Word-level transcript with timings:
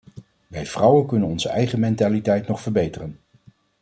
Wij 0.47 0.65
vrouwen 0.65 1.07
kunnen 1.07 1.27
onze 1.29 1.49
eigen 1.49 1.79
mentaliteit 1.79 2.47
nog 2.47 2.61
verbeteren. 2.61 3.19